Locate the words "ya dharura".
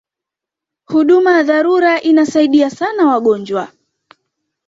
1.37-2.01